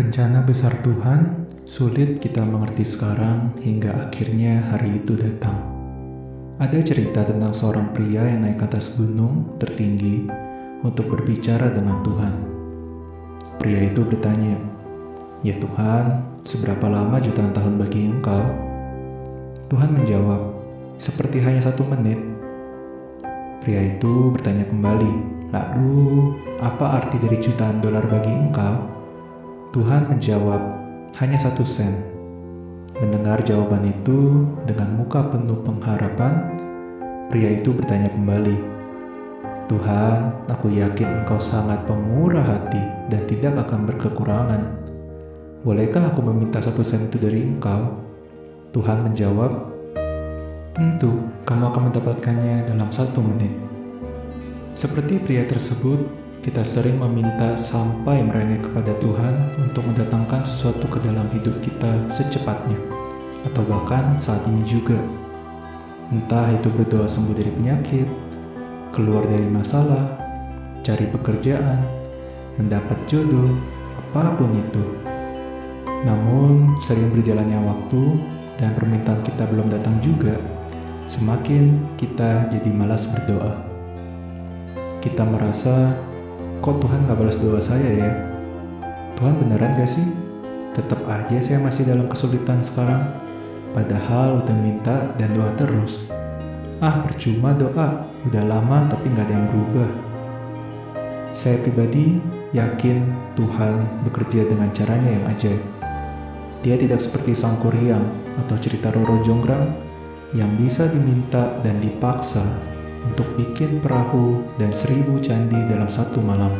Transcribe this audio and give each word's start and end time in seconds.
Rencana 0.00 0.40
besar 0.40 0.80
Tuhan 0.80 1.44
sulit 1.68 2.24
kita 2.24 2.40
mengerti 2.40 2.88
sekarang 2.88 3.52
hingga 3.60 4.08
akhirnya 4.08 4.64
hari 4.72 4.96
itu 4.96 5.12
datang. 5.12 5.52
Ada 6.56 6.80
cerita 6.80 7.20
tentang 7.20 7.52
seorang 7.52 7.92
pria 7.92 8.24
yang 8.24 8.48
naik 8.48 8.64
ke 8.64 8.64
atas 8.64 8.96
gunung 8.96 9.60
tertinggi 9.60 10.24
untuk 10.80 11.04
berbicara 11.12 11.68
dengan 11.76 12.00
Tuhan. 12.00 12.32
Pria 13.60 13.92
itu 13.92 14.00
bertanya, 14.00 14.56
"Ya 15.44 15.60
Tuhan, 15.60 16.24
seberapa 16.48 16.88
lama 16.88 17.20
jutaan 17.20 17.52
tahun 17.52 17.76
bagi 17.76 18.08
Engkau?" 18.08 18.40
Tuhan 19.68 20.00
menjawab, 20.00 20.64
"Seperti 20.96 21.44
hanya 21.44 21.60
satu 21.60 21.84
menit." 21.84 22.16
Pria 23.60 23.84
itu 23.84 24.32
bertanya 24.32 24.64
kembali, 24.64 25.12
"Lalu, 25.52 26.40
apa 26.56 27.04
arti 27.04 27.20
dari 27.20 27.36
jutaan 27.36 27.84
dolar 27.84 28.08
bagi 28.08 28.32
Engkau?" 28.32 28.89
Tuhan 29.70 30.10
menjawab, 30.10 30.58
hanya 31.22 31.38
satu 31.38 31.62
sen. 31.62 31.94
Mendengar 32.98 33.38
jawaban 33.46 33.86
itu 33.86 34.42
dengan 34.66 34.98
muka 34.98 35.22
penuh 35.30 35.62
pengharapan, 35.62 36.58
pria 37.30 37.54
itu 37.54 37.70
bertanya 37.70 38.10
kembali, 38.10 38.58
Tuhan, 39.70 40.50
aku 40.50 40.74
yakin 40.74 41.22
engkau 41.22 41.38
sangat 41.38 41.86
pemurah 41.86 42.42
hati 42.42 42.82
dan 43.14 43.22
tidak 43.30 43.62
akan 43.62 43.86
berkekurangan. 43.86 44.62
Bolehkah 45.62 46.02
aku 46.02 46.18
meminta 46.18 46.58
satu 46.58 46.82
sen 46.82 47.06
itu 47.06 47.22
dari 47.22 47.46
engkau? 47.46 47.94
Tuhan 48.74 49.06
menjawab, 49.06 49.70
Tentu, 50.74 51.14
kamu 51.46 51.70
akan 51.70 51.82
mendapatkannya 51.94 52.66
dalam 52.66 52.90
satu 52.90 53.22
menit. 53.22 53.54
Seperti 54.74 55.22
pria 55.22 55.46
tersebut, 55.46 56.02
kita 56.40 56.64
sering 56.64 56.96
meminta 56.96 57.52
sampai 57.60 58.24
merengek 58.24 58.64
kepada 58.64 58.96
Tuhan 58.96 59.60
untuk 59.60 59.84
mendatangkan 59.84 60.40
sesuatu 60.48 60.88
ke 60.88 60.96
dalam 61.04 61.28
hidup 61.36 61.52
kita 61.60 61.92
secepatnya, 62.16 62.80
atau 63.44 63.60
bahkan 63.68 64.16
saat 64.24 64.40
ini 64.48 64.64
juga. 64.64 64.96
Entah 66.08 66.48
itu 66.56 66.72
berdoa 66.72 67.04
sembuh 67.04 67.36
dari 67.36 67.52
penyakit, 67.52 68.08
keluar 68.96 69.28
dari 69.28 69.44
masalah, 69.52 70.16
cari 70.80 71.04
pekerjaan, 71.12 71.84
mendapat 72.56 72.96
jodoh, 73.04 73.60
apa 74.08 74.32
pun 74.40 74.50
itu. 74.56 74.84
Namun, 76.08 76.80
sering 76.88 77.12
berjalannya 77.12 77.60
waktu 77.68 78.02
dan 78.56 78.72
permintaan 78.72 79.20
kita 79.28 79.44
belum 79.44 79.68
datang 79.68 80.00
juga, 80.00 80.40
semakin 81.04 81.84
kita 82.00 82.48
jadi 82.48 82.70
malas 82.72 83.04
berdoa. 83.04 83.60
Kita 85.04 85.28
merasa 85.28 85.94
kok 86.60 86.76
Tuhan 86.76 87.08
gak 87.08 87.16
balas 87.16 87.40
doa 87.40 87.56
saya 87.56 87.88
ya? 87.88 88.10
Tuhan 89.16 89.32
beneran 89.40 89.72
gak 89.72 89.88
sih? 89.88 90.04
Tetap 90.76 91.00
aja 91.08 91.40
saya 91.40 91.56
masih 91.56 91.88
dalam 91.88 92.04
kesulitan 92.06 92.60
sekarang. 92.60 93.16
Padahal 93.72 94.44
udah 94.44 94.56
minta 94.60 95.08
dan 95.16 95.32
doa 95.32 95.48
terus. 95.56 96.04
Ah, 96.84 97.00
percuma 97.00 97.56
doa. 97.56 98.04
Udah 98.28 98.44
lama 98.44 98.84
tapi 98.92 99.08
gak 99.16 99.24
ada 99.24 99.34
yang 99.40 99.48
berubah. 99.48 99.90
Saya 101.32 101.56
pribadi 101.64 102.20
yakin 102.52 103.08
Tuhan 103.40 104.04
bekerja 104.04 104.44
dengan 104.44 104.68
caranya 104.76 105.10
yang 105.16 105.24
ajaib. 105.32 105.62
Dia 106.60 106.76
tidak 106.76 107.00
seperti 107.00 107.32
sang 107.32 107.56
kuryang 107.64 108.04
atau 108.44 108.60
cerita 108.60 108.92
Roro 108.92 109.24
Jonggrang 109.24 109.72
yang 110.36 110.52
bisa 110.60 110.84
diminta 110.92 111.56
dan 111.64 111.80
dipaksa 111.80 112.44
untuk 113.06 113.28
bikin 113.36 113.80
perahu 113.80 114.44
dan 114.60 114.72
seribu 114.76 115.16
candi 115.22 115.56
dalam 115.68 115.88
satu 115.88 116.20
malam. 116.20 116.52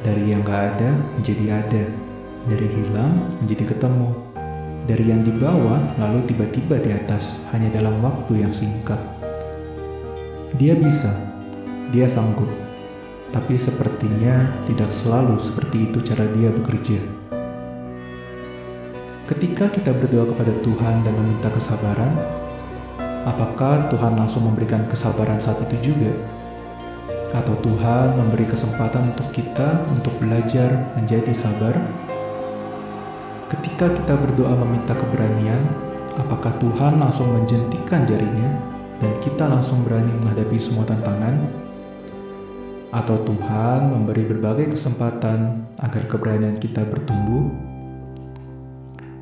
Dari 0.00 0.32
yang 0.32 0.46
gak 0.46 0.76
ada 0.76 0.90
menjadi 1.18 1.60
ada, 1.60 1.84
dari 2.46 2.68
hilang 2.70 3.14
menjadi 3.42 3.74
ketemu, 3.74 4.10
dari 4.86 5.04
yang 5.10 5.26
di 5.26 5.34
bawah 5.34 5.82
lalu 5.98 6.22
tiba-tiba 6.30 6.78
di 6.78 6.94
atas 6.94 7.42
hanya 7.50 7.68
dalam 7.74 7.98
waktu 8.00 8.46
yang 8.46 8.54
singkat. 8.54 8.98
Dia 10.56 10.78
bisa, 10.78 11.10
dia 11.90 12.06
sanggup, 12.06 12.48
tapi 13.34 13.58
sepertinya 13.58 14.46
tidak 14.70 14.94
selalu 14.94 15.36
seperti 15.42 15.90
itu 15.90 15.98
cara 16.06 16.24
dia 16.38 16.54
bekerja. 16.54 17.02
Ketika 19.26 19.66
kita 19.74 19.90
berdoa 19.90 20.30
kepada 20.30 20.54
Tuhan 20.62 21.02
dan 21.02 21.14
meminta 21.18 21.50
kesabaran, 21.50 22.14
Apakah 23.26 23.90
Tuhan 23.90 24.14
langsung 24.14 24.46
memberikan 24.46 24.86
kesabaran 24.86 25.42
saat 25.42 25.58
itu 25.66 25.90
juga? 25.90 26.14
Atau 27.34 27.58
Tuhan 27.58 28.14
memberi 28.14 28.46
kesempatan 28.46 29.10
untuk 29.10 29.34
kita 29.34 29.82
untuk 29.90 30.14
belajar 30.22 30.94
menjadi 30.94 31.34
sabar? 31.34 31.74
Ketika 33.50 33.90
kita 33.90 34.14
berdoa 34.14 34.54
meminta 34.54 34.94
keberanian, 34.94 35.58
apakah 36.22 36.54
Tuhan 36.62 37.02
langsung 37.02 37.34
menjentikan 37.34 38.06
jarinya 38.06 38.46
dan 39.02 39.10
kita 39.18 39.50
langsung 39.50 39.82
berani 39.82 40.14
menghadapi 40.22 40.54
semua 40.62 40.86
tantangan? 40.86 41.34
Atau 42.94 43.26
Tuhan 43.26 43.90
memberi 43.90 44.22
berbagai 44.22 44.78
kesempatan 44.78 45.66
agar 45.82 46.06
keberanian 46.06 46.62
kita 46.62 46.86
bertumbuh? 46.86 47.50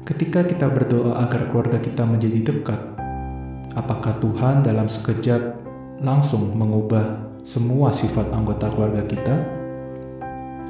Ketika 0.05 0.45
kita 0.45 0.69
berdoa 0.69 1.25
agar 1.25 1.49
keluarga 1.49 1.81
kita 1.81 2.05
menjadi 2.05 2.53
dekat, 2.53 2.94
apakah 3.75 4.17
Tuhan 4.23 4.63
dalam 4.63 4.87
sekejap 4.87 5.43
langsung 6.03 6.55
mengubah 6.55 7.35
semua 7.43 7.91
sifat 7.91 8.31
anggota 8.31 8.71
keluarga 8.73 9.03
kita? 9.05 9.37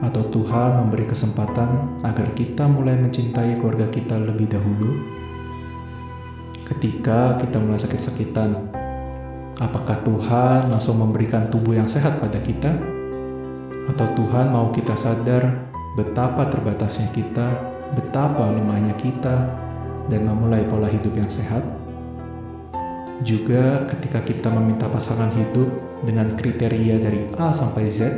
Atau 0.02 0.26
Tuhan 0.28 0.84
memberi 0.84 1.06
kesempatan 1.06 2.02
agar 2.02 2.34
kita 2.34 2.66
mulai 2.66 2.98
mencintai 2.98 3.62
keluarga 3.62 3.86
kita 3.88 4.18
lebih 4.18 4.50
dahulu? 4.50 4.90
Ketika 6.64 7.38
kita 7.38 7.60
mulai 7.60 7.78
sakit-sakitan, 7.78 8.50
apakah 9.60 10.00
Tuhan 10.02 10.72
langsung 10.72 10.98
memberikan 10.98 11.46
tubuh 11.52 11.78
yang 11.78 11.86
sehat 11.86 12.18
pada 12.18 12.40
kita? 12.40 12.72
Atau 13.84 14.08
Tuhan 14.16 14.48
mau 14.50 14.72
kita 14.72 14.96
sadar 14.96 15.68
betapa 15.94 16.48
terbatasnya 16.48 17.12
kita, 17.12 17.52
betapa 17.94 18.48
lemahnya 18.48 18.96
kita, 18.96 19.36
dan 20.08 20.24
memulai 20.24 20.64
pola 20.66 20.88
hidup 20.88 21.12
yang 21.14 21.28
sehat? 21.28 21.83
Juga 23.24 23.88
ketika 23.88 24.20
kita 24.20 24.52
meminta 24.52 24.84
pasangan 24.84 25.32
hidup 25.32 25.66
dengan 26.04 26.36
kriteria 26.36 27.00
dari 27.00 27.24
A 27.40 27.56
sampai 27.56 27.88
Z, 27.88 28.12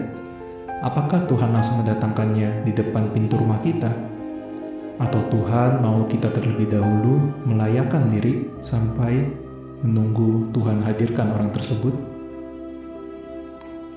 apakah 0.83 1.31
Tuhan 1.31 1.55
langsung 1.55 1.78
mendatangkannya 1.78 2.67
di 2.67 2.75
depan 2.75 3.15
pintu 3.15 3.39
rumah 3.39 3.62
kita? 3.62 3.95
Atau 4.99 5.22
Tuhan 5.31 5.78
mau 5.78 6.11
kita 6.11 6.34
terlebih 6.34 6.75
dahulu 6.75 7.22
melayakkan 7.47 8.11
diri 8.11 8.50
sampai 8.66 9.31
menunggu 9.87 10.50
Tuhan 10.50 10.83
hadirkan 10.83 11.31
orang 11.39 11.55
tersebut? 11.55 11.95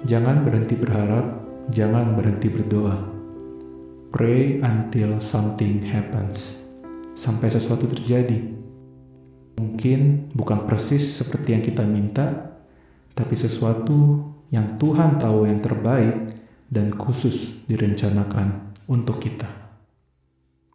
Jangan 0.06 0.46
berhenti 0.46 0.78
berharap, 0.78 1.26
jangan 1.74 2.14
berhenti 2.14 2.54
berdoa. 2.54 3.02
Pray 4.14 4.62
until 4.62 5.18
something 5.18 5.82
happens. 5.82 6.54
Sampai 7.18 7.50
sesuatu 7.50 7.90
terjadi. 7.90 8.59
Mungkin 9.60 10.32
bukan 10.32 10.64
persis 10.64 11.20
seperti 11.20 11.52
yang 11.52 11.60
kita 11.60 11.84
minta, 11.84 12.56
tapi 13.12 13.36
sesuatu 13.36 14.24
yang 14.56 14.80
Tuhan 14.80 15.20
tahu 15.20 15.52
yang 15.52 15.60
terbaik 15.60 16.32
dan 16.72 16.96
khusus 16.96 17.60
direncanakan 17.68 18.72
untuk 18.88 19.20
kita. 19.20 19.59